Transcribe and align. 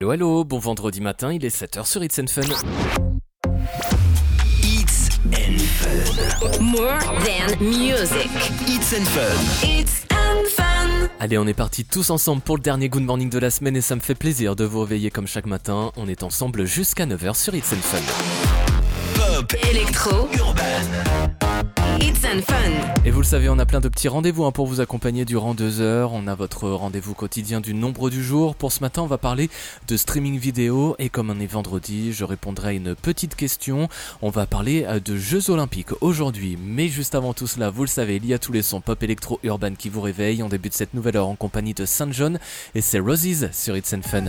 Hello, 0.00 0.12
hello, 0.12 0.44
bon 0.44 0.60
vendredi 0.60 1.00
matin, 1.00 1.32
il 1.32 1.44
est 1.44 1.48
7h 1.48 1.84
sur 1.84 2.04
It's 2.04 2.20
and 2.20 2.28
Fun. 2.28 2.42
It's 4.62 5.08
and 5.24 5.58
Fun. 5.58 6.62
More 6.62 7.00
than 7.24 7.58
music. 7.60 8.30
It's 8.68 8.94
and 8.96 9.04
Fun. 9.06 9.68
It's 9.68 10.06
and 10.12 10.46
fun. 10.50 11.08
Allez, 11.18 11.36
on 11.36 11.48
est 11.48 11.52
partis 11.52 11.84
tous 11.84 12.10
ensemble 12.10 12.42
pour 12.42 12.58
le 12.58 12.62
dernier 12.62 12.88
Good 12.88 13.02
Morning 13.02 13.28
de 13.28 13.40
la 13.40 13.50
semaine 13.50 13.74
et 13.74 13.80
ça 13.80 13.96
me 13.96 14.00
fait 14.00 14.14
plaisir 14.14 14.54
de 14.54 14.62
vous 14.62 14.82
réveiller 14.82 15.10
comme 15.10 15.26
chaque 15.26 15.46
matin. 15.46 15.90
On 15.96 16.06
est 16.06 16.22
ensemble 16.22 16.64
jusqu'à 16.64 17.04
9h 17.04 17.34
sur 17.34 17.56
It's 17.56 17.72
and 17.72 17.82
Fun. 17.82 17.98
Pop. 19.16 19.52
Electro. 19.68 20.28
Urban. 20.38 21.47
It's 22.28 22.34
and 22.34 22.42
fun. 22.42 23.04
Et 23.04 23.10
vous 23.10 23.20
le 23.20 23.26
savez, 23.26 23.48
on 23.48 23.58
a 23.58 23.66
plein 23.66 23.80
de 23.80 23.88
petits 23.88 24.08
rendez-vous 24.08 24.44
hein, 24.44 24.52
pour 24.52 24.66
vous 24.66 24.80
accompagner 24.80 25.24
durant 25.24 25.54
deux 25.54 25.80
heures. 25.80 26.12
On 26.12 26.26
a 26.26 26.34
votre 26.34 26.68
rendez-vous 26.68 27.14
quotidien 27.14 27.60
du 27.60 27.74
nombre 27.74 28.10
du 28.10 28.22
jour. 28.22 28.54
Pour 28.54 28.72
ce 28.72 28.80
matin, 28.80 29.02
on 29.02 29.06
va 29.06 29.18
parler 29.18 29.50
de 29.86 29.96
streaming 29.96 30.38
vidéo 30.38 30.94
et 30.98 31.08
comme 31.08 31.30
on 31.30 31.40
est 31.40 31.46
vendredi, 31.46 32.12
je 32.12 32.24
répondrai 32.24 32.68
à 32.68 32.72
une 32.72 32.94
petite 32.94 33.34
question. 33.34 33.88
On 34.20 34.30
va 34.30 34.46
parler 34.46 34.84
euh, 34.86 35.00
de 35.00 35.16
Jeux 35.16 35.50
Olympiques 35.50 35.92
aujourd'hui. 36.00 36.58
Mais 36.60 36.88
juste 36.88 37.14
avant 37.14 37.34
tout 37.34 37.46
cela, 37.46 37.70
vous 37.70 37.82
le 37.82 37.88
savez, 37.88 38.16
il 38.16 38.26
y 38.26 38.34
a 38.34 38.38
tous 38.38 38.52
les 38.52 38.62
sons 38.62 38.80
pop 38.80 39.02
électro 39.02 39.38
urban 39.42 39.74
qui 39.74 39.88
vous 39.88 40.00
réveillent. 40.00 40.42
On 40.42 40.48
débute 40.48 40.74
cette 40.74 40.94
nouvelle 40.94 41.16
heure 41.16 41.28
en 41.28 41.36
compagnie 41.36 41.74
de 41.74 41.86
Saint 41.86 42.12
John 42.12 42.38
et 42.74 42.80
c'est 42.80 42.98
Roses 42.98 43.50
sur 43.52 43.76
It's 43.76 43.92
and 43.94 44.02
Fun. 44.02 44.24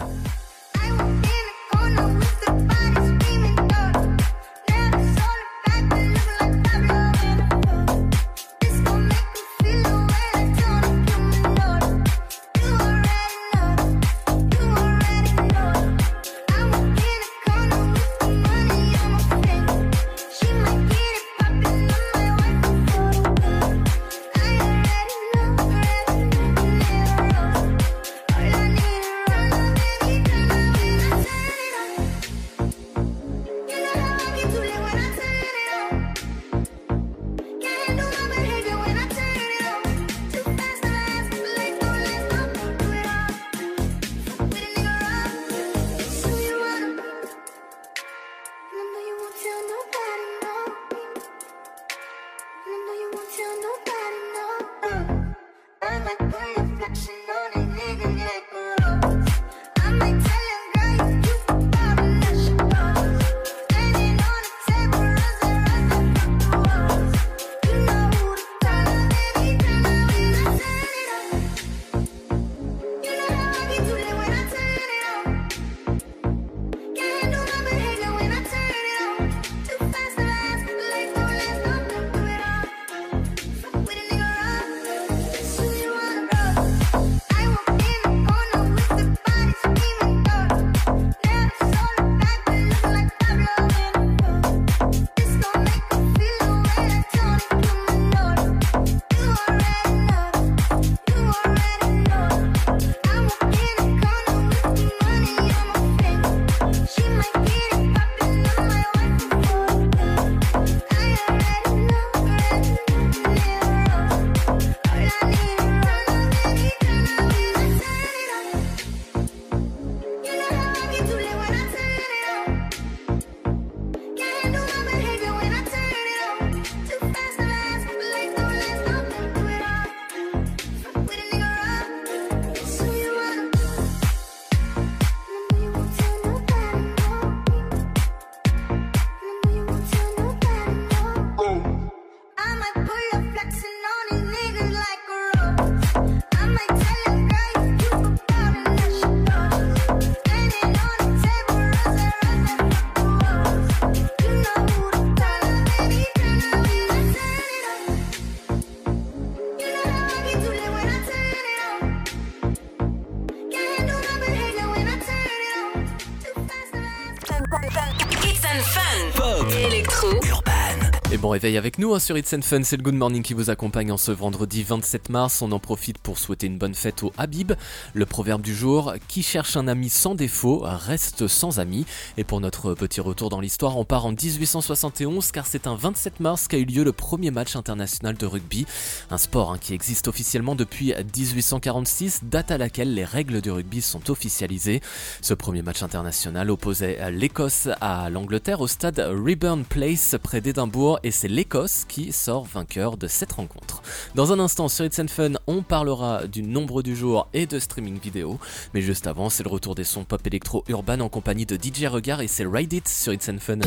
Réveil 171.40 171.58
avec 171.58 171.80
nous 171.80 171.94
hein, 171.94 172.00
sur 172.00 172.18
It's 172.18 172.34
and 172.34 172.42
Fun, 172.42 172.64
c'est 172.64 172.76
le 172.76 172.84
Good 172.84 172.96
Morning 172.96 173.24
qui 173.24 173.34
vous 173.34 173.50
accompagne 173.50 173.94
en 173.94 173.98
ce 173.98 174.12
vendredi 174.12 174.62
27 174.62 175.08
mars. 175.08 175.42
On 175.42 175.54
en 175.54 175.60
profite 175.60 175.98
pour 175.98 176.20
souhaiter 176.20 176.48
une 176.48 176.58
bonne 176.58 176.76
fête 176.76 177.02
au 177.02 177.14
Habib. 177.18 177.54
Le 177.94 178.06
proverbe 178.06 178.42
du 178.42 178.54
jour, 178.54 178.94
qui 179.08 179.24
cherche 179.24 179.56
un 179.56 179.70
ami 179.70 179.88
sans 179.88 180.16
défaut 180.16 180.64
reste 180.66 181.28
sans 181.30 181.62
ami. 181.62 181.86
Et 182.18 182.26
pour 182.26 182.42
notre 182.42 182.74
petit 182.74 183.00
retour 183.00 183.30
dans 183.30 183.40
l'histoire, 183.40 183.78
on 183.78 183.86
part 183.86 184.06
en 184.06 184.12
1871 184.12 185.32
car 185.32 185.48
c'est 185.48 185.66
un 185.66 185.76
27 185.76 186.20
mars 186.20 186.50
qu'a 186.50 186.58
eu 186.58 186.66
lieu 186.66 186.84
le 186.84 186.92
premier 186.92 187.32
match 187.32 187.56
international 187.56 188.18
de 188.18 188.26
rugby. 188.26 188.66
Un 189.10 189.18
sport 189.18 189.54
hein, 189.54 189.58
qui 189.62 189.74
existe 189.74 190.10
officiellement 190.10 190.56
depuis 190.56 190.94
1846, 191.16 192.26
date 192.26 192.52
à 192.52 192.58
laquelle 192.58 192.94
les 192.94 193.06
règles 193.06 193.40
du 193.40 193.50
rugby 193.50 193.82
sont 193.82 194.12
officialisées. 194.12 194.82
Ce 195.22 195.34
premier 195.34 195.62
match 195.62 195.84
international 195.84 196.52
opposait 196.52 197.10
l'Écosse 197.12 197.70
à 197.80 198.10
l'Angleterre 198.10 198.60
au 198.60 198.68
stade 198.68 199.00
Reburn 199.00 199.64
Place 199.64 200.18
près 200.22 200.42
d'Édimbourg 200.42 201.00
et 201.04 201.12
c'est 201.12 201.29
l'Écosse 201.30 201.86
qui 201.88 202.12
sort 202.12 202.44
vainqueur 202.46 202.98
de 202.98 203.08
cette 203.08 203.34
rencontre. 203.34 203.82
Dans 204.16 204.34
un 204.34 204.40
instant 204.40 204.68
sur 204.68 204.86
It's 204.86 205.02
Fun, 205.08 205.34
on 205.48 205.62
parlera 205.62 206.28
du 206.28 206.42
nombre 206.42 206.82
du 206.82 206.96
jour 206.96 207.28
et 207.34 207.46
de 207.46 207.60
streaming 207.60 208.00
vidéo, 208.00 208.40
mais 208.74 208.82
juste 208.82 209.08
avant, 209.08 209.30
c'est 209.30 209.44
le 209.44 209.50
retour 209.50 209.76
des 209.76 209.84
sons 209.84 210.04
pop 210.04 210.26
électro 210.26 210.64
urban 210.68 211.00
en 211.00 211.10
compagnie 211.10 211.46
de 211.46 211.56
DJ 211.56 211.86
Regard 211.86 212.22
et 212.22 212.28
c'est 212.28 212.46
Ride 212.46 212.74
It 212.74 212.88
sur 212.88 213.14
It's 213.14 213.30
Fun. 213.40 213.60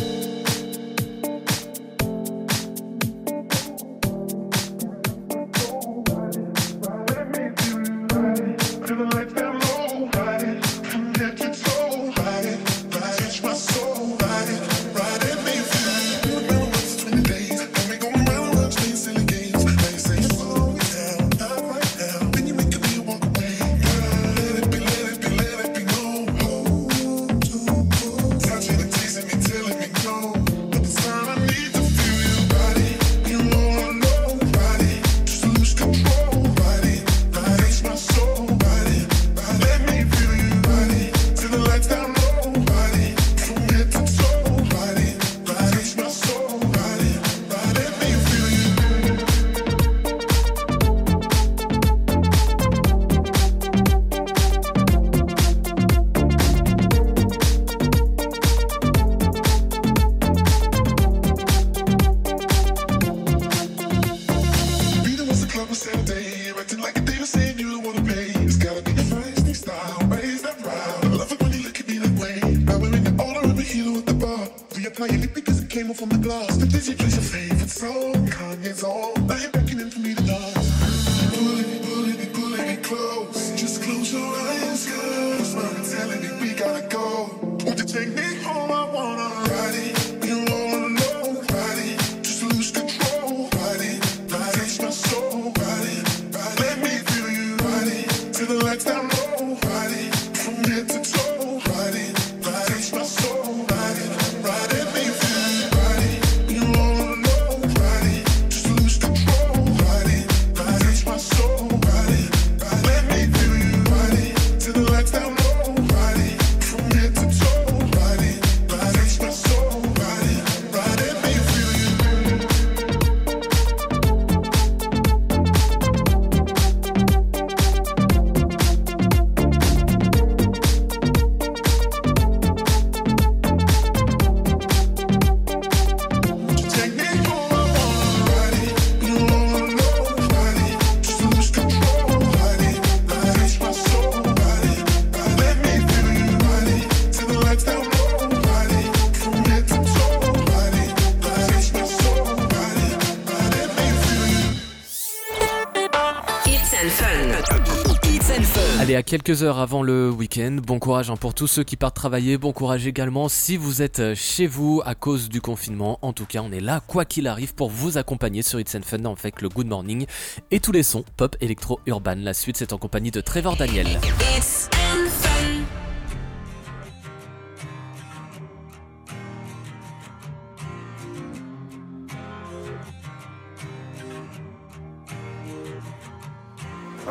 Quelques 159.12 159.42
heures 159.42 159.58
avant 159.58 159.82
le 159.82 160.08
week-end, 160.08 160.56
bon 160.66 160.78
courage 160.78 161.10
hein, 161.10 161.16
pour 161.18 161.34
tous 161.34 161.46
ceux 161.46 161.64
qui 161.64 161.76
partent 161.76 161.94
travailler, 161.94 162.38
bon 162.38 162.54
courage 162.54 162.86
également 162.86 163.28
si 163.28 163.58
vous 163.58 163.82
êtes 163.82 163.98
euh, 163.98 164.14
chez 164.14 164.46
vous 164.46 164.80
à 164.86 164.94
cause 164.94 165.28
du 165.28 165.42
confinement. 165.42 165.98
En 166.00 166.14
tout 166.14 166.24
cas, 166.24 166.40
on 166.42 166.50
est 166.50 166.60
là, 166.60 166.80
quoi 166.86 167.04
qu'il 167.04 167.26
arrive, 167.26 167.54
pour 167.54 167.68
vous 167.68 167.98
accompagner 167.98 168.40
sur 168.40 168.58
It's 168.58 168.74
and 168.74 168.80
Fun 168.86 169.04
avec 169.04 169.42
le 169.42 169.50
Good 169.50 169.66
Morning 169.66 170.06
et 170.50 170.60
tous 170.60 170.72
les 170.72 170.82
sons 170.82 171.04
pop, 171.18 171.36
électro, 171.42 171.78
urban. 171.84 172.14
La 172.16 172.32
suite, 172.32 172.56
c'est 172.56 172.72
en 172.72 172.78
compagnie 172.78 173.10
de 173.10 173.20
Trevor 173.20 173.54
Daniel. 173.56 173.86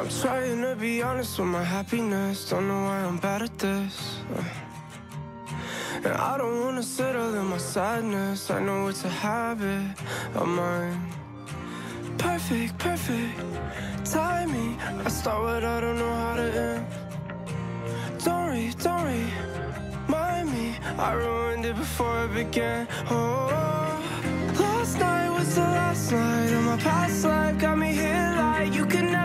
I'm 0.01 0.09
trying 0.09 0.63
to 0.63 0.75
be 0.75 1.03
honest 1.03 1.37
with 1.37 1.49
my 1.49 1.63
happiness. 1.63 2.49
Don't 2.49 2.67
know 2.67 2.85
why 2.85 3.01
I'm 3.01 3.19
bad 3.19 3.43
at 3.43 3.55
this. 3.59 4.17
And 6.03 6.07
I 6.07 6.39
don't 6.39 6.59
wanna 6.61 6.81
settle 6.81 7.35
in 7.35 7.45
my 7.45 7.59
sadness. 7.59 8.49
I 8.49 8.59
know 8.61 8.87
it's 8.87 9.05
a 9.05 9.09
habit 9.09 9.95
of 10.33 10.47
mine. 10.47 10.99
Perfect, 12.17 12.79
perfect 12.79 13.31
timing. 14.03 14.75
I 15.05 15.07
start 15.09 15.43
what 15.43 15.63
I 15.63 15.79
don't 15.79 15.99
know 15.99 16.15
how 16.15 16.35
to 16.35 16.47
end. 16.67 16.85
Don't 18.23 18.45
worry, 18.47 18.73
don't 18.81 19.03
worry, 19.03 19.25
mind 20.07 20.51
me. 20.51 20.77
I 20.97 21.13
ruined 21.13 21.63
it 21.63 21.75
before 21.75 22.25
it 22.25 22.33
began. 22.33 22.87
Oh, 23.07 24.01
last 24.59 24.97
night 24.97 25.29
was 25.29 25.53
the 25.53 25.61
last 25.61 26.11
night 26.11 26.51
of 26.53 26.63
my 26.63 26.77
past 26.77 27.23
life. 27.23 27.59
Got 27.59 27.77
me 27.77 27.93
here 27.93 28.33
like 28.35 28.73
you 28.73 28.87
could 28.87 29.20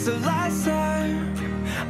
was 0.00 0.20
the 0.20 0.26
last 0.26 0.64
time. 0.64 1.34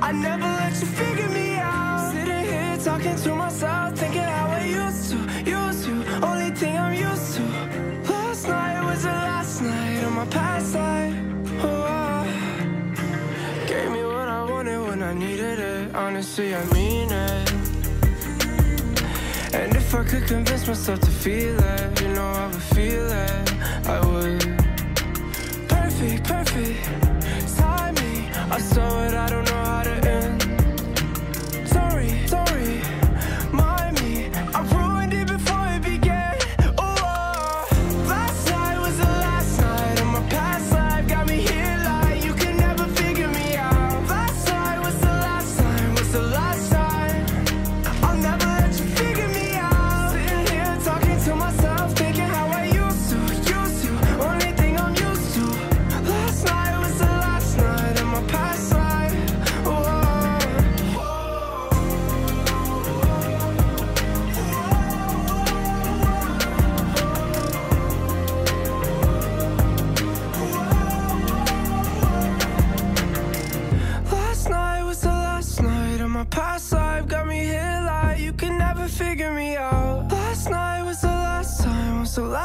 I 0.03 0.11
never 0.13 0.43
let 0.43 0.73
you 0.81 0.87
figure 0.87 1.29
me 1.29 1.57
out. 1.59 2.13
Sitting 2.13 2.45
here 2.45 2.77
talking 2.83 3.17
to 3.25 3.35
myself, 3.35 3.99
thinking 3.99 4.23
how 4.23 4.49
I 4.49 4.65
used 4.65 5.11
to, 5.11 5.19
used 5.59 5.85
to. 5.85 5.93
Only 6.27 6.51
thing 6.51 6.77
I'm 6.77 6.95
used 6.95 7.37
to. 7.37 7.43
Last 8.11 8.49
night 8.49 8.85
was 8.85 9.03
the 9.03 9.17
last 9.29 9.63
night 9.63 10.03
of 10.07 10.13
my 10.13 10.27
past 10.27 10.75
life. 10.75 11.15
Oh. 11.63 12.25
Gave 13.69 13.91
me 13.93 14.03
what 14.05 14.29
I 14.29 14.43
wanted 14.51 14.81
when 14.89 15.03
I 15.03 15.15
needed 15.15 15.59
it. 15.59 15.95
Honestly, 15.95 16.55
I 16.55 16.65
mean 16.75 17.11
it. 17.13 17.53
And 19.55 19.77
if 19.77 19.95
I 19.95 20.03
could 20.05 20.27
convince 20.27 20.67
myself 20.67 21.01
to 21.01 21.11
feel 21.11 21.59
it, 21.75 22.01
you 22.03 22.09
know 22.09 22.29
I 22.43 22.47
would 22.47 22.67
feel 22.75 23.07
it. 23.07 23.55
I 23.87 24.01
would. 24.01 24.10
Saw 28.61 29.05
it, 29.05 29.15
I 29.15 29.29
don't 29.29 29.50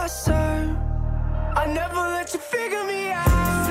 I 0.08 1.66
never 1.74 1.96
let 1.96 2.32
you 2.32 2.40
figure 2.40 2.84
me 2.84 3.10
out. 3.12 3.65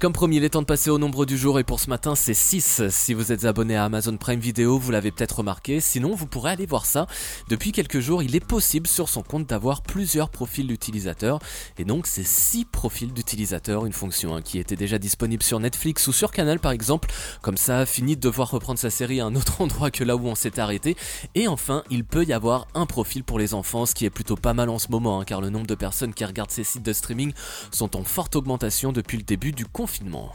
Comme 0.00 0.12
promis, 0.12 0.36
il 0.36 0.44
est 0.44 0.50
temps 0.50 0.60
de 0.60 0.66
passer 0.66 0.90
au 0.90 0.98
nombre 0.98 1.26
du 1.26 1.36
jour 1.36 1.58
et 1.58 1.64
pour 1.64 1.80
ce 1.80 1.90
matin, 1.90 2.14
c'est 2.14 2.32
6. 2.32 2.82
Si 2.88 3.14
vous 3.14 3.32
êtes 3.32 3.44
abonné 3.46 3.74
à 3.74 3.84
Amazon 3.84 4.16
Prime 4.16 4.38
Video, 4.38 4.78
vous 4.78 4.92
l'avez 4.92 5.10
peut-être 5.10 5.38
remarqué. 5.38 5.80
Sinon, 5.80 6.14
vous 6.14 6.26
pourrez 6.26 6.52
aller 6.52 6.66
voir 6.66 6.86
ça. 6.86 7.08
Depuis 7.48 7.72
quelques 7.72 7.98
jours, 7.98 8.22
il 8.22 8.36
est 8.36 8.44
possible 8.44 8.86
sur 8.86 9.08
son 9.08 9.22
compte 9.22 9.48
d'avoir 9.48 9.82
plusieurs 9.82 10.30
profils 10.30 10.68
d'utilisateurs. 10.68 11.40
Et 11.78 11.84
donc, 11.84 12.06
c'est 12.06 12.24
6 12.24 12.66
profils 12.66 13.12
d'utilisateurs, 13.12 13.86
une 13.86 13.92
fonction 13.92 14.36
hein, 14.36 14.40
qui 14.40 14.60
était 14.60 14.76
déjà 14.76 14.98
disponible 14.98 15.42
sur 15.42 15.58
Netflix 15.58 16.06
ou 16.06 16.12
sur 16.12 16.30
Canal 16.30 16.60
par 16.60 16.70
exemple. 16.70 17.10
Comme 17.42 17.56
ça, 17.56 17.84
fini 17.84 18.14
de 18.14 18.20
devoir 18.20 18.52
reprendre 18.52 18.78
sa 18.78 18.90
série 18.90 19.20
à 19.20 19.26
un 19.26 19.34
autre 19.34 19.60
endroit 19.60 19.90
que 19.90 20.04
là 20.04 20.14
où 20.14 20.28
on 20.28 20.36
s'est 20.36 20.60
arrêté. 20.60 20.96
Et 21.34 21.48
enfin, 21.48 21.82
il 21.90 22.04
peut 22.04 22.24
y 22.24 22.32
avoir 22.32 22.68
un 22.74 22.86
profil 22.86 23.24
pour 23.24 23.40
les 23.40 23.52
enfants, 23.52 23.84
ce 23.84 23.96
qui 23.96 24.04
est 24.04 24.10
plutôt 24.10 24.36
pas 24.36 24.54
mal 24.54 24.68
en 24.68 24.78
ce 24.78 24.92
moment, 24.92 25.18
hein, 25.18 25.24
car 25.24 25.40
le 25.40 25.50
nombre 25.50 25.66
de 25.66 25.74
personnes 25.74 26.14
qui 26.14 26.24
regardent 26.24 26.52
ces 26.52 26.62
sites 26.62 26.84
de 26.84 26.92
streaming 26.92 27.32
sont 27.72 27.96
en 27.96 28.04
forte 28.04 28.36
augmentation 28.36 28.92
depuis 28.92 29.16
le 29.16 29.24
début 29.24 29.50
du 29.50 29.66
confinement. 29.66 29.87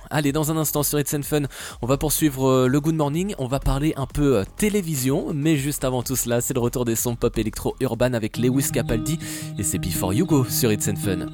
Allez, 0.09 0.31
dans 0.31 0.51
un 0.51 0.57
instant 0.57 0.83
sur 0.83 0.99
It's 0.99 1.15
Fun, 1.23 1.43
on 1.81 1.87
va 1.87 1.97
poursuivre 1.97 2.47
euh, 2.47 2.67
le 2.67 2.81
Good 2.81 2.95
Morning, 2.95 3.35
on 3.37 3.47
va 3.47 3.59
parler 3.59 3.93
un 3.97 4.05
peu 4.05 4.37
euh, 4.37 4.43
télévision, 4.57 5.27
mais 5.33 5.57
juste 5.57 5.83
avant 5.83 6.03
tout 6.03 6.15
cela, 6.15 6.41
c'est 6.41 6.53
le 6.53 6.59
retour 6.59 6.85
des 6.85 6.95
sons 6.95 7.15
pop 7.15 7.37
électro 7.37 7.75
urban 7.79 8.13
avec 8.13 8.37
Lewis 8.37 8.69
Capaldi 8.71 9.19
et 9.57 9.63
c'est 9.63 9.79
Before 9.79 10.13
You 10.13 10.25
Go 10.25 10.45
sur 10.45 10.71
It's 10.71 10.85
Fun. 10.85 11.27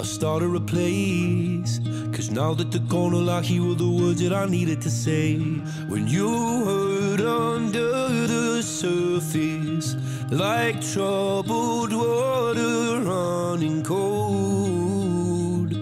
I 0.00 0.04
started 0.04 0.54
a 0.54 0.60
place. 0.60 1.80
Cause 2.12 2.30
now 2.30 2.54
that 2.54 2.70
the 2.70 2.78
corner 2.88 3.16
lock, 3.16 3.44
here 3.44 3.64
were 3.64 3.74
the 3.74 3.88
words 3.88 4.20
that 4.22 4.32
I 4.32 4.46
needed 4.46 4.80
to 4.82 4.90
say. 4.90 5.36
When 5.88 6.06
you 6.06 6.28
hurt 6.64 7.20
under 7.20 8.26
the 8.28 8.62
surface, 8.62 9.96
like 10.30 10.80
troubled 10.80 11.92
water 11.92 13.00
running 13.02 13.82
cold. 13.82 15.72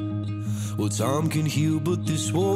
Well, 0.78 0.88
time 0.88 1.28
can 1.28 1.44
heal, 1.44 1.78
but 1.80 2.06
this 2.06 2.32
won't. 2.32 2.55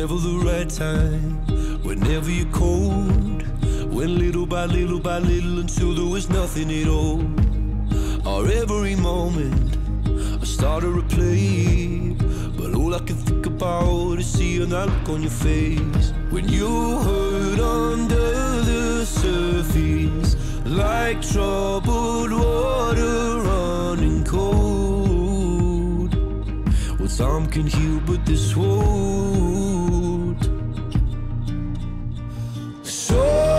Never 0.00 0.14
the 0.14 0.38
right 0.50 0.70
time. 0.70 1.32
Whenever 1.82 2.30
you're 2.30 2.52
cold, 2.52 3.42
went 3.92 4.12
little 4.12 4.46
by 4.46 4.64
little 4.64 4.98
by 4.98 5.18
little 5.18 5.58
until 5.58 5.92
there 5.94 6.10
was 6.16 6.30
nothing 6.30 6.70
at 6.80 6.88
all. 6.88 7.20
Or 8.26 8.48
every 8.48 8.96
moment 8.96 9.76
I 10.40 10.46
started 10.46 10.92
to 10.96 11.02
play 11.16 12.16
But 12.58 12.74
all 12.74 12.94
I 12.94 13.00
can 13.00 13.16
think 13.16 13.44
about 13.44 14.18
is 14.18 14.30
seeing 14.32 14.70
that 14.70 14.88
look 14.88 15.08
on 15.10 15.20
your 15.22 15.36
face 15.48 16.12
When 16.30 16.48
you 16.48 16.70
hurt 17.06 17.60
under 17.60 18.30
the 18.70 19.04
surface 19.04 20.30
Like 20.64 21.20
troubled 21.20 22.32
water 22.32 23.40
running 23.48 24.24
cold 24.24 24.69
Time 27.20 27.46
can 27.48 27.66
heal, 27.66 28.00
but 28.06 28.24
this 28.24 28.56
won't. 28.56 30.42
So 32.82 33.49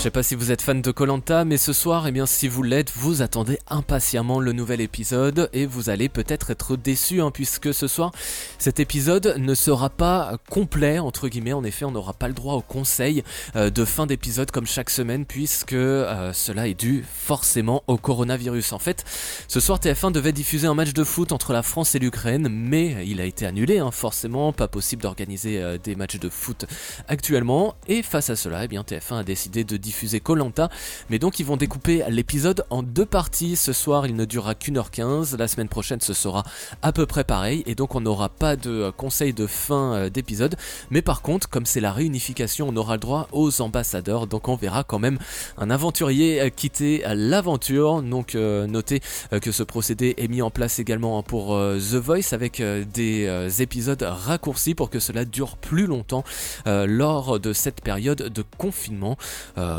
je 0.00 0.04
sais 0.04 0.10
pas 0.10 0.22
si 0.22 0.34
vous 0.34 0.50
êtes 0.50 0.62
fan 0.62 0.80
de 0.80 0.90
Colanta, 0.92 1.44
mais 1.44 1.58
ce 1.58 1.74
soir, 1.74 2.06
eh 2.06 2.10
bien, 2.10 2.24
si 2.24 2.48
vous 2.48 2.62
l'êtes, 2.62 2.90
vous 2.96 3.20
attendez 3.20 3.58
impatiemment 3.68 4.40
le 4.40 4.52
nouvel 4.52 4.80
épisode 4.80 5.50
et 5.52 5.66
vous 5.66 5.90
allez 5.90 6.08
peut-être 6.08 6.50
être 6.50 6.74
déçu, 6.74 7.20
hein, 7.20 7.30
puisque 7.30 7.74
ce 7.74 7.86
soir, 7.86 8.10
cet 8.58 8.80
épisode 8.80 9.34
ne 9.36 9.54
sera 9.54 9.90
pas 9.90 10.38
complet 10.48 11.00
entre 11.00 11.28
guillemets. 11.28 11.52
En 11.52 11.64
effet, 11.64 11.84
on 11.84 11.90
n'aura 11.90 12.14
pas 12.14 12.28
le 12.28 12.32
droit 12.32 12.54
au 12.54 12.62
conseil 12.62 13.22
euh, 13.56 13.68
de 13.68 13.84
fin 13.84 14.06
d'épisode 14.06 14.50
comme 14.50 14.66
chaque 14.66 14.88
semaine, 14.88 15.26
puisque 15.26 15.74
euh, 15.74 16.32
cela 16.32 16.66
est 16.66 16.80
dû 16.80 17.04
forcément 17.06 17.82
au 17.86 17.98
coronavirus. 17.98 18.72
En 18.72 18.78
fait, 18.78 19.04
ce 19.48 19.60
soir, 19.60 19.80
TF1 19.80 20.12
devait 20.12 20.32
diffuser 20.32 20.66
un 20.66 20.72
match 20.72 20.94
de 20.94 21.04
foot 21.04 21.30
entre 21.30 21.52
la 21.52 21.62
France 21.62 21.94
et 21.94 21.98
l'Ukraine, 21.98 22.48
mais 22.48 23.06
il 23.06 23.20
a 23.20 23.26
été 23.26 23.44
annulé. 23.44 23.80
hein, 23.80 23.90
forcément, 23.90 24.54
pas 24.54 24.66
possible 24.66 25.02
d'organiser 25.02 25.60
euh, 25.60 25.76
des 25.76 25.94
matchs 25.94 26.18
de 26.18 26.30
foot 26.30 26.64
actuellement. 27.06 27.74
Et 27.86 28.02
face 28.02 28.30
à 28.30 28.36
cela, 28.36 28.64
eh 28.64 28.68
bien, 28.68 28.80
TF1 28.80 29.18
a 29.18 29.24
décidé 29.24 29.62
de 29.62 29.76
diffuser 29.76 29.89
diffuser 29.90 30.20
Colanta, 30.20 30.70
mais 31.10 31.18
donc 31.18 31.40
ils 31.40 31.46
vont 31.46 31.56
découper 31.56 32.04
l'épisode 32.08 32.64
en 32.70 32.84
deux 32.84 33.06
parties. 33.06 33.56
Ce 33.56 33.72
soir, 33.72 34.06
il 34.06 34.14
ne 34.14 34.24
durera 34.24 34.54
qu'une 34.54 34.78
heure 34.78 34.92
quinze. 34.92 35.36
La 35.36 35.48
semaine 35.48 35.68
prochaine, 35.68 36.00
ce 36.00 36.12
sera 36.12 36.44
à 36.80 36.92
peu 36.92 37.06
près 37.06 37.24
pareil, 37.24 37.64
et 37.66 37.74
donc 37.74 37.96
on 37.96 38.00
n'aura 38.00 38.28
pas 38.28 38.54
de 38.54 38.70
euh, 38.70 38.92
conseil 38.92 39.32
de 39.32 39.48
fin 39.48 39.94
euh, 39.94 40.08
d'épisode. 40.08 40.54
Mais 40.90 41.02
par 41.02 41.22
contre, 41.22 41.48
comme 41.48 41.66
c'est 41.66 41.80
la 41.80 41.92
réunification, 41.92 42.68
on 42.68 42.76
aura 42.76 42.94
le 42.94 43.00
droit 43.00 43.26
aux 43.32 43.60
ambassadeurs, 43.62 44.28
donc 44.28 44.46
on 44.46 44.54
verra 44.54 44.84
quand 44.84 45.00
même 45.00 45.18
un 45.58 45.70
aventurier 45.70 46.40
euh, 46.40 46.50
quitter 46.50 47.02
l'aventure. 47.16 48.02
Donc 48.02 48.34
notez 48.34 49.00
que 49.42 49.50
ce 49.50 49.64
procédé 49.64 50.14
est 50.18 50.28
mis 50.28 50.42
en 50.42 50.50
place 50.50 50.78
également 50.78 51.20
pour 51.24 51.48
The 51.56 51.94
Voice 51.94 52.32
avec 52.32 52.62
des 52.62 53.62
épisodes 53.62 54.02
raccourcis 54.02 54.74
pour 54.74 54.90
que 54.90 55.00
cela 55.00 55.24
dure 55.24 55.56
plus 55.56 55.86
longtemps 55.86 56.24
lors 56.66 57.40
de 57.40 57.52
cette 57.52 57.80
période 57.80 58.22
de 58.22 58.44
confinement. 58.58 59.16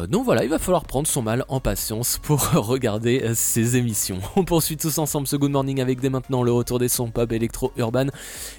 Euh, 0.01 0.07
donc 0.07 0.25
voilà, 0.25 0.43
il 0.43 0.49
va 0.49 0.59
falloir 0.59 0.85
prendre 0.85 1.07
son 1.07 1.21
mal 1.21 1.45
en 1.47 1.59
patience 1.59 2.19
pour 2.21 2.51
regarder 2.53 3.21
euh, 3.23 3.33
ces 3.35 3.77
émissions. 3.77 4.19
On 4.35 4.43
poursuit 4.43 4.77
tous 4.77 4.97
ensemble 4.97 5.27
ce 5.27 5.35
Good 5.35 5.51
Morning 5.51 5.81
avec 5.81 5.99
dès 5.99 6.09
maintenant 6.09 6.43
le 6.43 6.51
retour 6.51 6.79
des 6.79 6.89
sons 6.89 7.09
pop 7.09 7.31
électro 7.31 7.71
urban 7.77 8.07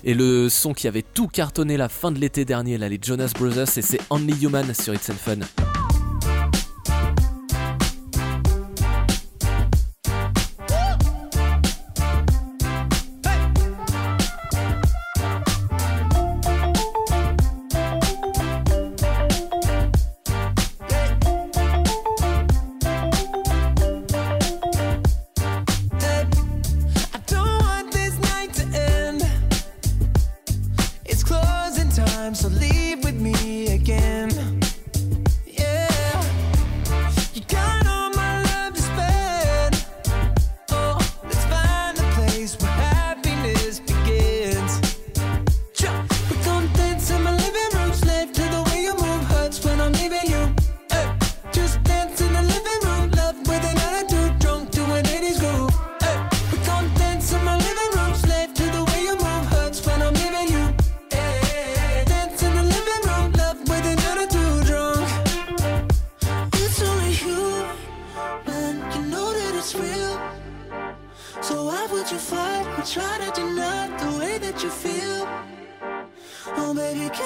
et 0.04 0.14
le 0.14 0.48
son 0.48 0.74
qui 0.74 0.88
avait 0.88 1.02
tout 1.02 1.28
cartonné 1.28 1.76
la 1.76 1.88
fin 1.88 2.12
de 2.12 2.18
l'été 2.18 2.44
dernier, 2.44 2.78
là 2.78 2.88
les 2.88 2.98
Jonas 3.00 3.32
Brothers 3.38 3.76
et 3.76 3.82
c'est 3.82 4.00
Only 4.10 4.44
Human 4.44 4.74
sur 4.74 4.94
It's 4.94 5.10
and 5.10 5.14
Fun. 5.14 5.81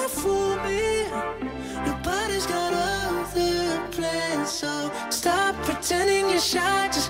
Can't 0.07 0.21
fool 0.21 0.57
me. 0.65 1.05
Your 1.85 1.99
body's 2.03 2.47
got 2.47 2.73
other 2.73 3.89
plans, 3.91 4.51
so 4.51 4.91
stop 5.11 5.55
pretending 5.65 6.31
you're 6.31 6.39
shy. 6.39 6.89
Just 6.89 7.06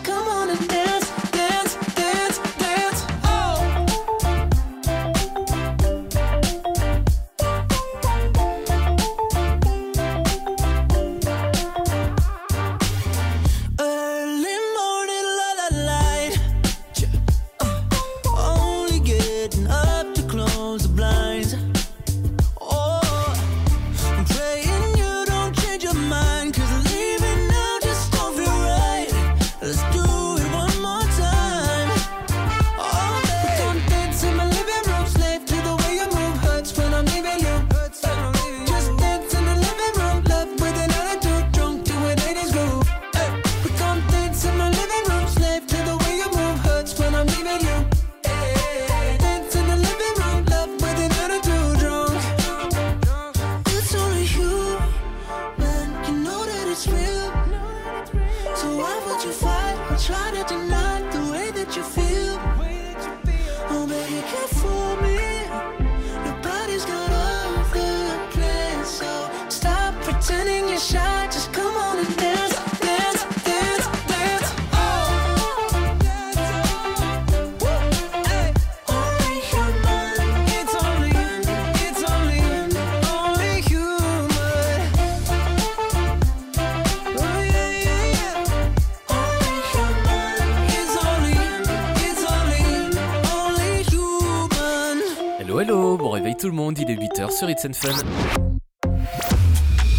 and 97.67 97.75
Fun. 97.75 97.91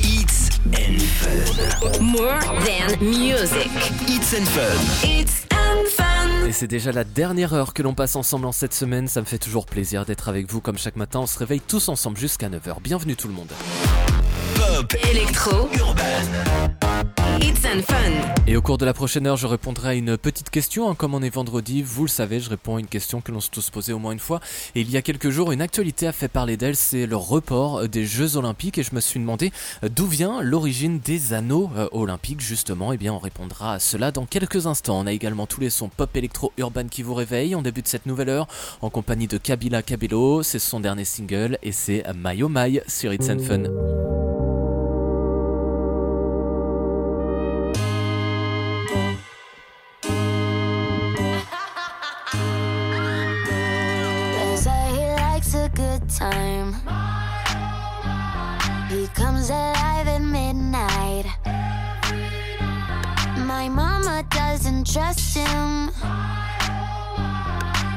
It's 0.01 0.49
and 0.73 1.01
Fun. 1.01 2.01
More 2.01 2.39
than 2.65 2.97
music. 3.01 3.69
It's 4.07 4.33
and 4.33 4.45
Fun. 4.45 5.09
It's 5.09 5.45
and 5.51 5.85
fun. 5.89 6.47
Et 6.47 6.53
c'est 6.53 6.67
déjà 6.67 6.93
la 6.93 7.03
dernière 7.03 7.53
heure 7.53 7.73
que 7.73 7.83
l'on 7.83 7.93
passe 7.93 8.15
ensemble 8.15 8.45
en 8.45 8.53
cette 8.53 8.73
semaine, 8.73 9.07
ça 9.09 9.19
me 9.19 9.25
fait 9.25 9.37
toujours 9.37 9.65
plaisir 9.65 10.05
d'être 10.05 10.29
avec 10.29 10.49
vous 10.49 10.61
comme 10.61 10.77
chaque 10.77 10.95
matin, 10.95 11.19
on 11.19 11.27
se 11.27 11.37
réveille 11.39 11.59
tous 11.59 11.89
ensemble 11.89 12.17
jusqu'à 12.17 12.47
9h. 12.47 12.79
Bienvenue 12.81 13.17
tout 13.17 13.27
le 13.27 13.33
monde. 13.33 13.51
Pop, 14.55 14.95
Electro. 15.11 15.67
urban, 15.73 16.86
It's 17.39 17.63
and 17.65 17.81
fun. 17.83 17.95
Et 18.47 18.55
au 18.55 18.61
cours 18.61 18.77
de 18.77 18.85
la 18.85 18.93
prochaine 18.93 19.27
heure, 19.27 19.37
je 19.37 19.45
répondrai 19.45 19.89
à 19.89 19.93
une 19.93 20.17
petite 20.17 20.49
question. 20.49 20.89
hein. 20.89 20.95
Comme 20.95 21.13
on 21.13 21.21
est 21.21 21.29
vendredi, 21.29 21.83
vous 21.83 22.03
le 22.03 22.09
savez, 22.09 22.39
je 22.39 22.49
réponds 22.49 22.77
à 22.77 22.79
une 22.79 22.87
question 22.87 23.21
que 23.21 23.31
l'on 23.31 23.39
s'est 23.39 23.49
tous 23.51 23.69
posée 23.69 23.93
au 23.93 23.99
moins 23.99 24.11
une 24.11 24.19
fois. 24.19 24.39
Et 24.73 24.81
il 24.81 24.89
y 24.89 24.97
a 24.97 25.01
quelques 25.01 25.29
jours, 25.29 25.51
une 25.51 25.61
actualité 25.61 26.07
a 26.07 26.11
fait 26.11 26.29
parler 26.29 26.57
d'elle, 26.57 26.75
c'est 26.75 27.05
le 27.05 27.15
report 27.15 27.87
des 27.87 28.05
Jeux 28.05 28.37
Olympiques. 28.37 28.77
Et 28.77 28.83
je 28.83 28.95
me 28.95 28.99
suis 28.99 29.19
demandé 29.19 29.51
euh, 29.83 29.89
d'où 29.89 30.07
vient 30.07 30.41
l'origine 30.41 30.99
des 30.99 31.33
anneaux 31.33 31.69
euh, 31.75 31.87
olympiques, 31.91 32.41
justement? 32.41 32.93
Et 32.93 32.97
bien, 32.97 33.13
on 33.13 33.19
répondra 33.19 33.73
à 33.73 33.79
cela 33.79 34.11
dans 34.11 34.25
quelques 34.25 34.65
instants. 34.65 34.99
On 34.99 35.07
a 35.07 35.11
également 35.11 35.45
tous 35.45 35.61
les 35.61 35.69
sons 35.69 35.89
pop 35.89 36.15
électro 36.15 36.53
urban 36.57 36.87
qui 36.87 37.03
vous 37.03 37.13
réveillent. 37.13 37.55
On 37.55 37.61
débute 37.61 37.87
cette 37.87 38.05
nouvelle 38.05 38.29
heure 38.29 38.47
en 38.81 38.89
compagnie 38.89 39.27
de 39.27 39.37
Kabila 39.37 39.83
Cabello. 39.83 40.41
C'est 40.41 40.59
son 40.59 40.79
dernier 40.79 41.05
single 41.05 41.59
et 41.61 41.71
c'est 41.71 42.03
My 42.15 42.41
Oh 42.41 42.49
My 42.49 42.79
sur 42.87 43.13
It's 43.13 43.29
and 43.29 43.39
Fun. 43.39 43.63
Trust 64.93 65.35
him. 65.35 65.91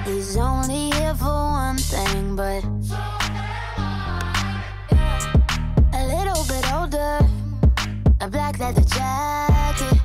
He's 0.05 0.37
only 0.37 0.91
here 0.91 1.15
for 1.15 1.27
one 1.27 1.77
thing, 1.79 2.35
but 2.35 2.65
a 5.93 6.03
little 6.07 6.45
bit 6.49 6.73
older. 6.73 7.19
a 8.21 8.29
black 8.29 8.59
leather 8.59 8.83
jacket, 8.83 9.99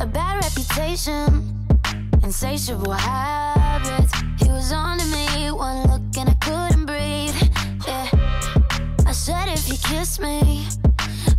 a 0.00 0.06
bad 0.06 0.42
reputation, 0.42 1.44
insatiable 2.22 2.92
habits. 2.92 4.12
He 4.38 4.48
was 4.48 4.72
on 4.72 4.98
to 4.98 5.06
me, 5.06 5.50
one 5.50 5.82
look 5.90 6.16
and 6.16 6.30
I 6.30 6.34
couldn't 6.40 6.86
breathe. 6.86 7.36
Yeah, 7.86 8.08
I 9.06 9.12
said 9.12 9.48
if 9.48 9.66
he 9.66 9.76
kissed 9.76 10.20
me, 10.20 10.66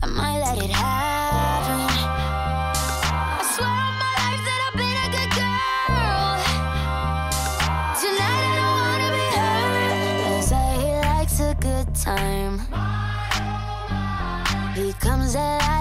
I 0.03 0.05
might 0.05 0.39
let 0.39 0.57
it 0.63 0.69
happen. 0.69 1.90
Comes 15.11 15.35
alive 15.35 15.80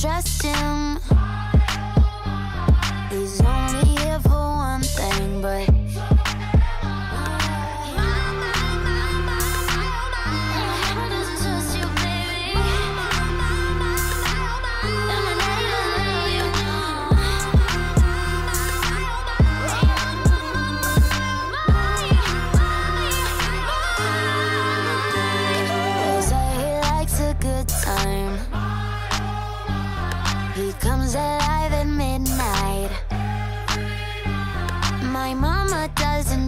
Trust 0.00 0.44
him. 0.44 0.87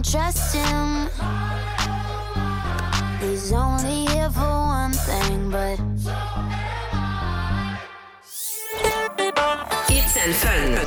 Doesn't 0.01 0.11
trust 0.11 0.55
him. 0.55 1.09
He's 3.21 3.51
only 3.53 4.05
here 4.07 4.29
for 4.29 4.41
one 4.41 4.91
thing, 4.91 5.51
but. 5.51 5.79
It's 9.89 10.17
and 10.17 10.33
Fun. 10.33 10.77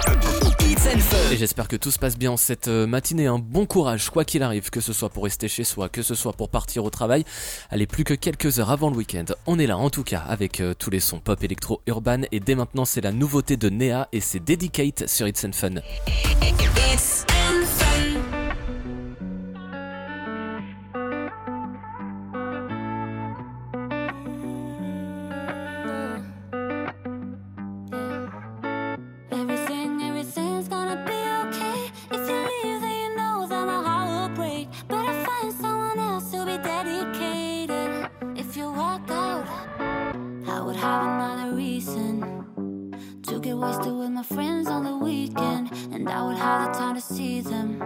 It's 0.61 0.87
and 0.87 0.99
Fun. 0.99 1.33
Et 1.33 1.37
j'espère 1.37 1.69
que 1.69 1.77
tout 1.77 1.91
se 1.91 1.99
passe 1.99 2.17
bien 2.17 2.33
en 2.33 2.37
cette 2.37 2.69
euh, 2.69 2.87
matinée. 2.87 3.27
Un 3.27 3.39
bon 3.39 3.67
courage, 3.67 4.11
quoi 4.11 4.25
qu'il 4.25 4.43
arrive, 4.43 4.71
que 4.71 4.81
ce 4.81 4.93
soit 4.93 5.11
pour 5.11 5.25
rester 5.25 5.49
chez 5.49 5.65
soi, 5.65 5.89
que 5.89 6.03
ce 6.03 6.15
soit 6.15 6.33
pour 6.33 6.49
partir 6.49 6.85
au 6.85 6.91
travail. 6.91 7.25
Allez, 7.71 7.87
plus 7.87 8.05
que 8.05 8.15
quelques 8.15 8.59
heures 8.59 8.71
avant 8.71 8.91
le 8.91 8.97
week-end. 8.97 9.25
On 9.47 9.59
est 9.59 9.67
là, 9.67 9.77
en 9.77 9.91
tout 9.91 10.05
cas, 10.05 10.23
avec 10.29 10.61
euh, 10.61 10.75
tous 10.75 10.91
les 10.91 11.01
sons 11.01 11.21
pop, 11.21 11.43
électro, 11.43 11.81
urban. 11.87 12.23
Et 12.33 12.41
dès 12.41 12.55
maintenant, 12.55 12.85
c'est 12.85 13.01
la 13.01 13.13
nouveauté 13.13 13.57
de 13.57 13.69
Nea 13.71 14.09
et 14.13 14.21
c'est 14.21 14.45
Dedicate 14.45 15.09
sur 15.09 15.29
It's 15.29 15.45
and 15.45 15.53
Fun. 15.53 15.75
Would 40.65 40.77
have 40.77 41.05
another 41.05 41.55
reason 41.55 43.21
to 43.23 43.39
get 43.39 43.55
wasted 43.55 43.93
with 43.93 44.09
my 44.09 44.23
friends 44.23 44.67
on 44.67 44.85
the 44.85 44.97
weekend, 44.97 45.71
and 45.93 46.09
I 46.09 46.23
would 46.25 46.39
have 46.39 46.73
the 46.73 46.79
time 46.79 46.95
to 46.95 47.03
see 47.03 47.41
them. 47.43 47.83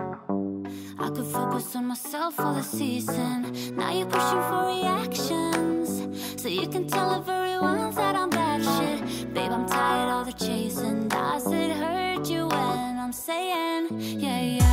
I 0.97 1.11
could 1.11 1.27
focus 1.27 1.75
on 1.75 1.87
myself 1.87 2.35
for 2.35 2.55
the 2.55 2.63
season. 2.63 3.75
Now 3.75 3.93
you're 3.93 4.07
pushing 4.07 4.43
for 4.49 4.67
reactions, 4.67 6.41
so 6.41 6.49
you 6.49 6.69
can 6.69 6.87
tell 6.87 7.11
everyone 7.15 7.93
that 7.97 8.15
I'm 8.15 8.31
bad 8.31 8.63
shit. 8.63 9.35
Babe, 9.35 9.51
I'm 9.51 9.67
tired 9.67 10.11
of 10.11 10.27
the 10.27 10.45
chasing. 10.45 11.09
Does 11.09 11.51
it 11.51 11.73
hurt 11.73 12.29
you 12.31 12.47
when 12.47 12.99
I'm 12.99 13.13
saying, 13.13 13.89
yeah, 14.21 14.41
yeah? 14.41 14.68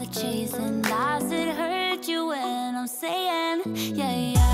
apologies 0.00 0.54
and 0.54 0.88
lies 0.88 1.28
that 1.28 1.56
hurt 1.56 2.06
you 2.06 2.28
when 2.28 2.76
I'm 2.76 2.86
saying, 2.86 3.62
yeah, 3.96 4.14
yeah. 4.14 4.47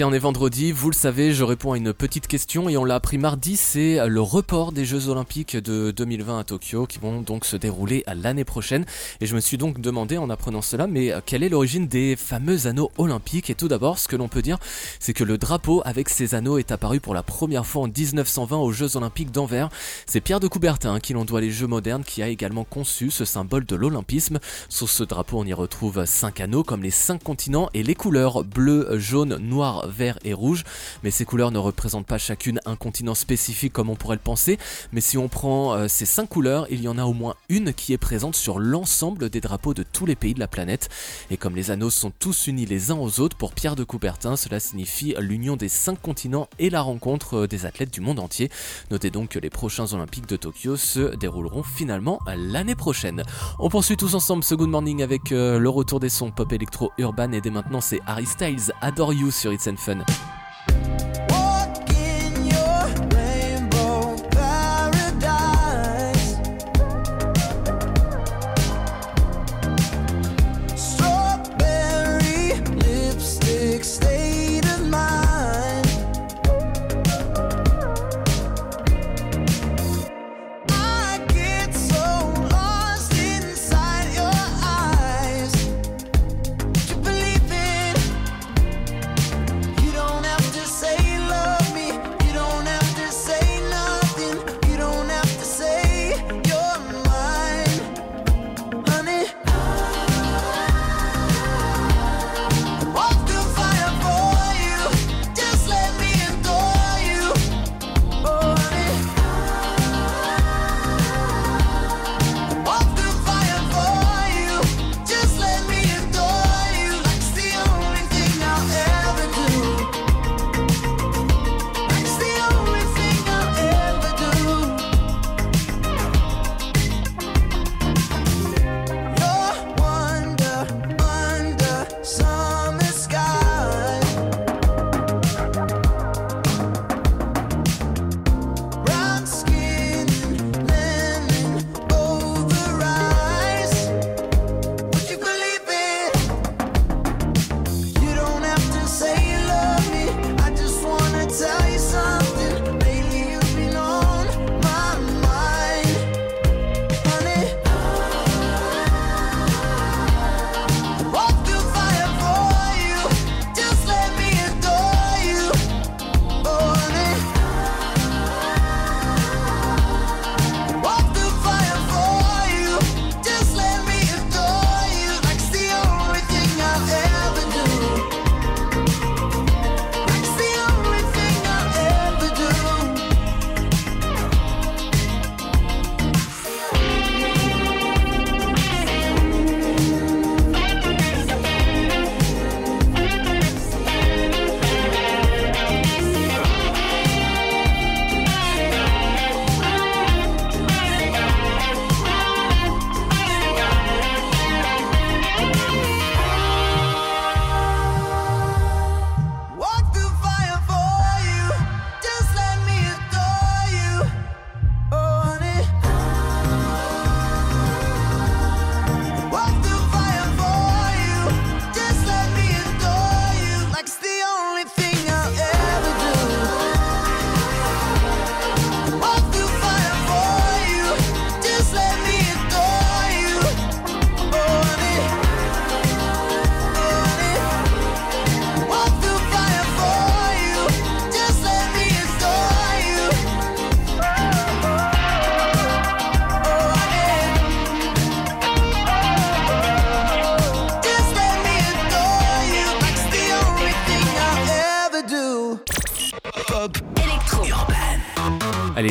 Tiens, 0.00 0.08
on 0.08 0.14
est 0.14 0.18
vendredi, 0.18 0.72
vous 0.72 0.88
le 0.88 0.94
savez, 0.94 1.34
je 1.34 1.44
réponds 1.44 1.72
à 1.72 1.76
une 1.76 1.92
petite 1.92 2.26
question 2.26 2.70
et 2.70 2.78
on 2.78 2.86
l'a 2.86 2.94
appris 2.94 3.18
mardi, 3.18 3.58
c'est 3.58 3.98
le 4.08 4.22
report 4.22 4.72
des 4.72 4.86
Jeux 4.86 5.08
Olympiques 5.08 5.58
de 5.58 5.90
2020 5.90 6.38
à 6.38 6.44
Tokyo 6.44 6.86
qui 6.86 6.98
vont 6.98 7.20
donc 7.20 7.44
se 7.44 7.54
dérouler 7.54 8.02
l'année 8.06 8.44
prochaine. 8.44 8.86
Et 9.20 9.26
je 9.26 9.34
me 9.34 9.40
suis 9.40 9.58
donc 9.58 9.78
demandé 9.78 10.16
en 10.16 10.30
apprenant 10.30 10.62
cela, 10.62 10.86
mais 10.86 11.12
quelle 11.26 11.42
est 11.42 11.50
l'origine 11.50 11.86
des 11.86 12.16
fameux 12.16 12.66
anneaux 12.66 12.90
olympiques? 12.96 13.50
Et 13.50 13.54
tout 13.54 13.68
d'abord, 13.68 13.98
ce 13.98 14.08
que 14.08 14.16
l'on 14.16 14.28
peut 14.28 14.40
dire, 14.40 14.56
c'est 15.00 15.12
que 15.12 15.22
le 15.22 15.36
drapeau 15.36 15.82
avec 15.84 16.08
ces 16.08 16.34
anneaux 16.34 16.56
est 16.56 16.72
apparu 16.72 16.98
pour 16.98 17.12
la 17.12 17.22
première 17.22 17.66
fois 17.66 17.82
en 17.82 17.88
1920 17.88 18.56
aux 18.56 18.72
Jeux 18.72 18.96
Olympiques 18.96 19.32
d'Anvers. 19.32 19.68
C'est 20.06 20.22
Pierre 20.22 20.40
de 20.40 20.48
Coubertin 20.48 20.98
qui 20.98 21.12
l'on 21.12 21.26
doit 21.26 21.42
les 21.42 21.50
Jeux 21.50 21.66
modernes 21.66 22.04
qui 22.04 22.22
a 22.22 22.28
également 22.28 22.64
conçu 22.64 23.10
ce 23.10 23.26
symbole 23.26 23.66
de 23.66 23.76
l'olympisme. 23.76 24.38
Sur 24.70 24.88
ce 24.88 25.04
drapeau, 25.04 25.40
on 25.40 25.44
y 25.44 25.52
retrouve 25.52 26.06
cinq 26.06 26.40
anneaux 26.40 26.64
comme 26.64 26.82
les 26.82 26.90
cinq 26.90 27.22
continents 27.22 27.68
et 27.74 27.82
les 27.82 27.94
couleurs 27.94 28.44
bleu, 28.44 28.98
jaune, 28.98 29.36
noir, 29.36 29.89
vert 29.90 30.18
et 30.24 30.32
rouge. 30.32 30.64
Mais 31.02 31.10
ces 31.10 31.24
couleurs 31.24 31.50
ne 31.50 31.58
représentent 31.58 32.06
pas 32.06 32.18
chacune 32.18 32.60
un 32.64 32.76
continent 32.76 33.14
spécifique 33.14 33.72
comme 33.72 33.90
on 33.90 33.96
pourrait 33.96 34.16
le 34.16 34.22
penser. 34.22 34.58
Mais 34.92 35.00
si 35.00 35.18
on 35.18 35.28
prend 35.28 35.74
euh, 35.74 35.88
ces 35.88 36.06
cinq 36.06 36.28
couleurs, 36.28 36.66
il 36.70 36.82
y 36.82 36.88
en 36.88 36.98
a 36.98 37.04
au 37.04 37.12
moins 37.12 37.34
une 37.48 37.72
qui 37.72 37.92
est 37.92 37.98
présente 37.98 38.36
sur 38.36 38.58
l'ensemble 38.58 39.30
des 39.30 39.40
drapeaux 39.40 39.74
de 39.74 39.82
tous 39.82 40.06
les 40.06 40.16
pays 40.16 40.34
de 40.34 40.40
la 40.40 40.48
planète. 40.48 40.88
Et 41.30 41.36
comme 41.36 41.56
les 41.56 41.70
anneaux 41.70 41.90
sont 41.90 42.12
tous 42.18 42.46
unis 42.46 42.66
les 42.66 42.90
uns 42.90 42.96
aux 42.96 43.20
autres, 43.20 43.36
pour 43.36 43.52
Pierre 43.52 43.76
de 43.76 43.84
Coubertin, 43.84 44.36
cela 44.36 44.60
signifie 44.60 45.14
l'union 45.18 45.56
des 45.56 45.68
cinq 45.68 46.00
continents 46.00 46.48
et 46.58 46.70
la 46.70 46.80
rencontre 46.80 47.40
euh, 47.40 47.46
des 47.46 47.66
athlètes 47.66 47.92
du 47.92 48.00
monde 48.00 48.20
entier. 48.20 48.50
Notez 48.90 49.10
donc 49.10 49.30
que 49.30 49.38
les 49.38 49.50
prochains 49.50 49.92
Olympiques 49.92 50.28
de 50.28 50.36
Tokyo 50.36 50.76
se 50.76 51.16
dérouleront 51.16 51.62
finalement 51.62 52.20
l'année 52.36 52.74
prochaine. 52.74 53.22
On 53.58 53.68
poursuit 53.68 53.96
tous 53.96 54.14
ensemble 54.14 54.44
ce 54.44 54.54
Good 54.54 54.68
Morning 54.68 55.02
avec 55.02 55.32
euh, 55.32 55.58
le 55.58 55.68
retour 55.68 56.00
des 56.00 56.08
sons 56.08 56.30
pop 56.30 56.52
électro 56.52 56.92
urban 56.98 57.32
et 57.32 57.40
dès 57.40 57.50
maintenant 57.50 57.80
c'est 57.80 58.00
Harry 58.06 58.26
Styles 58.26 58.72
Adore 58.80 59.12
You 59.12 59.30
sur 59.30 59.52
It's 59.52 59.66
and 59.66 59.76
Fun. 59.80 60.04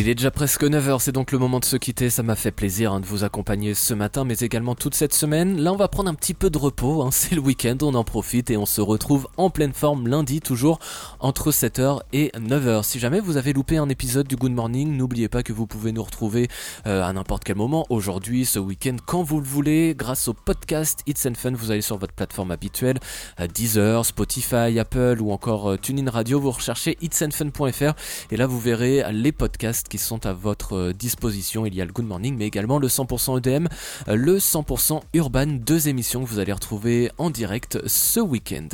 Est 0.09 0.15
déjà 0.15 0.31
presque 0.31 0.63
9h, 0.63 0.99
c'est 0.99 1.11
donc 1.11 1.31
le 1.31 1.37
moment 1.37 1.59
de 1.59 1.65
se 1.65 1.75
quitter. 1.75 2.09
Ça 2.09 2.23
m'a 2.23 2.35
fait 2.35 2.51
plaisir 2.51 2.93
hein, 2.93 2.99
de 2.99 3.05
vous 3.05 3.23
accompagner 3.23 3.75
ce 3.75 3.93
matin, 3.93 4.23
mais 4.23 4.35
également 4.39 4.73
toute 4.73 4.95
cette 4.95 5.13
semaine. 5.13 5.61
Là, 5.61 5.71
on 5.71 5.75
va 5.75 5.87
prendre 5.87 6.09
un 6.09 6.15
petit 6.15 6.33
peu 6.33 6.49
de 6.49 6.57
repos. 6.57 7.03
hein, 7.03 7.09
C'est 7.11 7.35
le 7.35 7.41
week-end, 7.41 7.77
on 7.83 7.93
en 7.93 8.03
profite 8.03 8.49
et 8.49 8.57
on 8.57 8.65
se 8.65 8.81
retrouve 8.81 9.27
en 9.37 9.49
pleine 9.49 9.73
forme 9.73 10.07
lundi, 10.07 10.41
toujours 10.41 10.79
entre 11.19 11.51
7h 11.51 11.99
et 12.11 12.31
9h. 12.35 12.83
Si 12.83 12.97
jamais 12.97 13.19
vous 13.19 13.37
avez 13.37 13.53
loupé 13.53 13.77
un 13.77 13.87
épisode 13.87 14.27
du 14.27 14.35
Good 14.35 14.51
Morning, 14.51 14.97
n'oubliez 14.97 15.27
pas 15.27 15.43
que 15.43 15.53
vous 15.53 15.67
pouvez 15.67 15.91
nous 15.91 16.03
retrouver 16.03 16.47
euh, 16.87 17.03
à 17.03 17.13
n'importe 17.13 17.43
quel 17.43 17.57
moment, 17.57 17.85
aujourd'hui, 17.89 18.45
ce 18.45 18.57
week-end, 18.57 18.95
quand 19.05 19.21
vous 19.21 19.39
le 19.39 19.45
voulez, 19.45 19.93
grâce 19.95 20.27
au 20.27 20.33
podcast 20.33 21.01
It's 21.05 21.25
and 21.27 21.35
Fun. 21.35 21.51
Vous 21.51 21.69
allez 21.69 21.81
sur 21.81 21.97
votre 21.97 22.13
plateforme 22.13 22.49
habituelle, 22.49 22.97
euh, 23.39 23.45
Deezer, 23.45 24.03
Spotify, 24.05 24.79
Apple 24.79 25.17
ou 25.19 25.31
encore 25.31 25.71
euh, 25.71 25.77
TuneIn 25.77 26.09
Radio. 26.09 26.39
Vous 26.39 26.51
recherchez 26.51 26.97
itsandfun.fr 27.01 27.93
et 28.31 28.37
là, 28.37 28.47
vous 28.47 28.59
verrez 28.59 29.03
les 29.11 29.31
podcasts 29.31 29.87
qui 29.87 29.98
sont 29.99 30.25
à 30.25 30.33
votre 30.33 30.75
euh, 30.75 30.93
disposition. 30.93 31.65
Il 31.65 31.75
y 31.75 31.81
a 31.81 31.85
le 31.85 31.91
Good 31.91 32.05
Morning, 32.05 32.35
mais 32.37 32.47
également 32.47 32.79
le 32.79 32.87
100% 32.87 33.37
EDM, 33.37 33.67
euh, 34.07 34.15
le 34.15 34.37
100% 34.37 35.01
Urban, 35.13 35.45
deux 35.47 35.87
émissions 35.87 36.23
que 36.23 36.29
vous 36.29 36.39
allez 36.39 36.53
retrouver 36.53 37.11
en 37.17 37.29
direct 37.29 37.79
ce 37.85 38.19
week-end. 38.19 38.67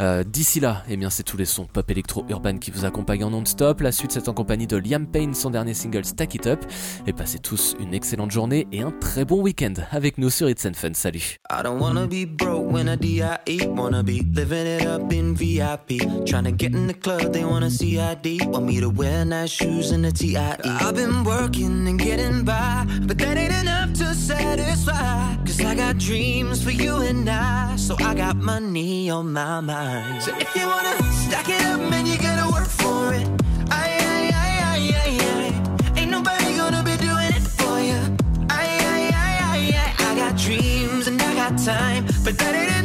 Euh, 0.00 0.24
D'ici 0.24 0.60
là, 0.60 0.84
eh 0.88 0.96
bien, 0.96 1.10
c'est 1.10 1.22
tous 1.22 1.36
les 1.36 1.44
sons 1.44 1.66
pop 1.66 1.90
électro 1.90 2.24
urban 2.28 2.58
qui 2.58 2.70
vous 2.70 2.84
accompagnent 2.84 3.24
en 3.24 3.30
non-stop. 3.30 3.80
La 3.80 3.92
suite, 3.92 4.12
c'est 4.12 4.28
en 4.28 4.34
compagnie 4.34 4.66
de 4.66 4.76
Liam 4.76 5.06
Payne, 5.06 5.34
son 5.34 5.50
dernier 5.50 5.74
single 5.74 6.04
Stack 6.04 6.34
It 6.34 6.46
Up. 6.46 6.64
Et 7.06 7.12
passez 7.12 7.38
tous 7.38 7.76
une 7.80 7.94
excellente 7.94 8.30
journée 8.30 8.66
et 8.72 8.82
un 8.82 8.90
très 8.90 9.24
bon 9.24 9.40
week-end 9.40 9.74
avec 9.90 10.18
nous 10.18 10.30
sur 10.30 10.48
It's 10.48 10.64
and 10.64 10.74
Fun. 10.74 10.94
Salut. 10.94 11.38
I 11.50 11.62
don't 11.62 12.08
be 12.08 12.26
when 12.42 12.88
I 12.88 12.96
DIE. 12.96 13.66
Wanna 13.66 14.02
be 14.02 14.22
living 14.34 14.66
it 14.66 14.86
up 14.86 15.12
in 15.12 15.34
VIP. 15.34 16.00
Tryna 16.24 16.56
get 16.56 16.74
in 16.74 16.86
the 16.86 16.94
club, 16.94 17.32
they. 17.32 17.44
Want 17.44 18.66
me 18.66 18.80
to 18.80 18.90
wear 18.90 19.46
shoes. 19.46 19.92
I've 20.70 20.94
been 20.94 21.24
working 21.24 21.88
and 21.88 21.98
getting 21.98 22.44
by, 22.44 22.84
but 23.02 23.16
that 23.18 23.36
ain't 23.36 23.52
enough 23.54 23.92
to 23.94 24.14
satisfy. 24.14 25.34
Cause 25.46 25.60
I 25.64 25.74
got 25.74 25.98
dreams 25.98 26.62
for 26.62 26.70
you 26.70 26.96
and 26.96 27.28
I. 27.28 27.76
So 27.76 27.96
I 27.98 28.14
got 28.14 28.36
money 28.36 29.08
on 29.10 29.32
my 29.32 29.60
mind. 29.60 30.22
So 30.22 30.36
if 30.36 30.54
you 30.54 30.66
wanna 30.66 31.02
stack 31.24 31.48
it 31.48 31.62
up, 31.64 31.80
man, 31.90 32.04
you 32.06 32.18
gotta 32.18 32.50
work 32.52 32.68
for 32.68 33.14
it. 33.14 33.26
Aye, 33.70 33.98
aye, 34.00 34.32
aye, 34.44 34.92
aye, 35.02 35.18
aye. 35.32 36.00
Ain't 36.00 36.10
nobody 36.10 36.56
gonna 36.56 36.82
be 36.82 36.96
doing 36.98 37.32
it 37.36 37.42
for 37.58 37.80
you. 37.80 37.98
Aye, 38.50 38.78
aye, 38.92 39.10
aye, 39.24 39.38
aye, 39.50 39.72
aye. 39.74 39.94
I 40.10 40.14
got 40.16 40.36
dreams 40.36 41.06
and 41.06 41.20
I 41.20 41.34
got 41.34 41.58
time, 41.58 42.04
but 42.24 42.36
that 42.38 42.54
ain't 42.54 42.77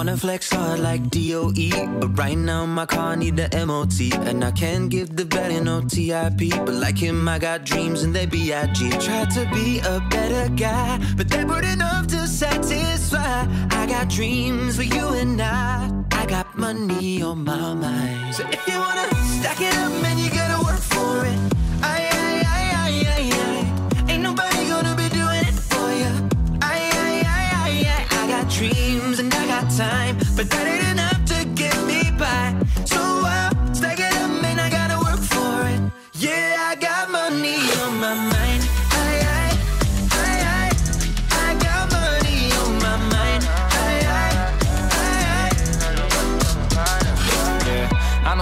wanna 0.00 0.16
flex 0.16 0.50
hard 0.50 0.80
like 0.80 1.10
DOE, 1.10 1.86
but 2.00 2.16
right 2.16 2.38
now 2.38 2.64
my 2.64 2.86
car 2.86 3.16
need 3.16 3.36
the 3.36 3.48
MOT, 3.66 3.98
and 4.26 4.42
I 4.42 4.50
can't 4.50 4.88
give 4.88 5.14
the 5.14 5.26
belly 5.26 5.60
no 5.60 5.82
TIP. 5.82 6.40
But 6.64 6.76
like 6.84 6.96
him, 6.96 7.28
I 7.28 7.38
got 7.38 7.66
dreams 7.66 8.02
and 8.02 8.14
they 8.16 8.24
B.I.G. 8.24 8.88
Try 8.92 9.26
to 9.36 9.42
be 9.52 9.78
a 9.80 10.00
better 10.08 10.48
guy, 10.54 10.98
but 11.18 11.28
they 11.28 11.44
weren't 11.44 11.66
enough 11.66 12.06
to 12.14 12.26
satisfy. 12.26 13.46
I 13.70 13.86
got 13.86 14.08
dreams 14.08 14.76
for 14.76 14.84
you 14.84 15.06
and 15.08 15.38
I. 15.38 15.92
I 16.12 16.24
got 16.24 16.56
money 16.56 17.20
on 17.20 17.44
my 17.44 17.74
mind. 17.74 18.34
So 18.34 18.48
if 18.48 18.66
you 18.66 18.78
wanna 18.78 19.06
stack 19.36 19.60
it 19.60 19.74
up, 19.76 19.92
man, 20.00 20.16
you 20.16 20.30
gotta 20.30 20.39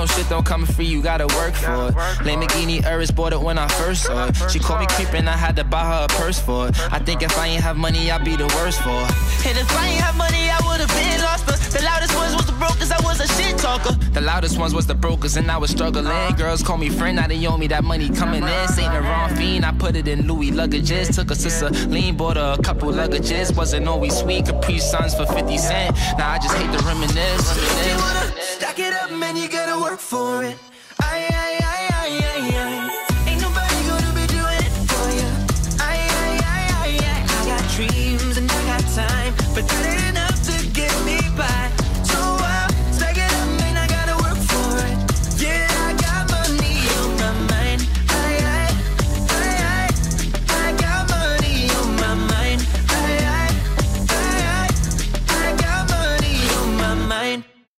shit 0.08 0.28
don't 0.28 0.44
come 0.44 0.66
free, 0.66 0.86
you 0.86 1.02
gotta 1.02 1.26
work 1.36 1.54
for 1.54 1.88
it. 1.88 1.94
Lamborghini 2.26 2.82
Urus 2.84 3.10
bought 3.10 3.32
it 3.32 3.40
when 3.40 3.58
I 3.58 3.68
first 3.68 4.04
saw 4.04 4.28
it. 4.28 4.36
She 4.50 4.58
called 4.58 4.80
me 4.80 4.86
creepin', 4.88 5.28
I 5.28 5.36
had 5.36 5.56
to 5.56 5.64
buy 5.64 5.84
her 5.84 6.04
a 6.04 6.08
purse 6.08 6.40
for 6.40 6.68
it. 6.68 6.92
I 6.92 6.98
think 6.98 7.22
if 7.22 7.36
I 7.38 7.46
ain't 7.48 7.62
have 7.62 7.76
money, 7.76 8.10
I'd 8.10 8.24
be 8.24 8.36
the 8.36 8.46
worst 8.56 8.80
for 8.82 8.90
it. 8.90 9.46
And 9.46 9.58
if 9.58 9.70
I 9.76 9.88
ain't 9.88 10.00
have 10.00 10.16
money, 10.16 10.50
I 10.50 10.58
would've 10.66 10.88
been 10.88 11.20
lost. 11.22 11.46
The, 11.46 11.67
the 11.70 11.82
loudest 11.82 12.14
ones 12.14 12.34
was 12.34 12.46
the 12.46 12.52
brokers, 12.52 12.90
I 12.90 13.00
was 13.02 13.20
a 13.20 13.28
shit 13.28 13.58
talker. 13.58 13.94
The 14.12 14.20
loudest 14.20 14.58
ones 14.58 14.74
was 14.74 14.86
the 14.86 14.94
brokers, 14.94 15.36
and 15.36 15.50
I 15.50 15.56
was 15.58 15.70
struggling. 15.70 16.06
Girls 16.36 16.62
call 16.62 16.76
me 16.78 16.88
friend, 16.88 17.16
now 17.16 17.26
they 17.26 17.46
owe 17.46 17.56
me 17.56 17.66
that 17.68 17.84
money 17.84 18.08
coming 18.08 18.42
in. 18.42 18.68
Saint 18.68 18.92
wrong 18.92 19.34
fiend, 19.36 19.64
I 19.64 19.72
put 19.72 19.96
it 19.96 20.08
in 20.08 20.26
Louis 20.26 20.50
luggages. 20.50 21.14
Took 21.14 21.30
a 21.30 21.34
sister 21.34 21.70
lean, 21.88 22.16
bought 22.16 22.36
her 22.36 22.56
a 22.58 22.62
couple 22.62 22.90
luggages. 22.90 23.54
Wasn't 23.56 23.86
always 23.86 24.16
sweet, 24.16 24.46
Capri 24.46 24.78
Suns 24.78 25.14
for 25.14 25.26
50 25.26 25.58
cent. 25.58 25.96
Now 26.16 26.32
I 26.32 26.38
just 26.38 26.54
hate 26.56 26.72
to 26.76 26.84
reminisce. 26.84 27.56
If 27.56 27.86
you 27.86 27.96
wanna 27.96 28.32
stack 28.40 28.78
it 28.78 28.92
up, 28.94 29.10
man, 29.12 29.36
you 29.36 29.48
gotta 29.48 29.80
work 29.80 30.00
for 30.00 30.44
it. 30.44 30.56
Aye, 31.00 31.58